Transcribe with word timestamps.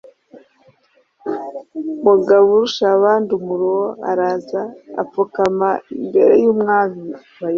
”mugaburushabandumuruho 2.03 3.85
araza 4.11 4.61
apfukama 5.01 5.69
imbere 6.01 6.33
y' 6.43 6.49
umwami, 6.53 7.03